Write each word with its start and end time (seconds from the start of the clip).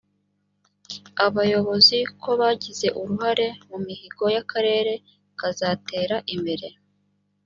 abayobozi 1.25 1.97
ko 2.21 2.29
bagize 2.41 2.87
uruhare 3.01 3.47
mu 3.69 3.77
mihigo 3.85 4.23
y 4.35 4.39
akarere 4.43 4.93
kazatera 5.39 6.17
imbere? 6.35 6.67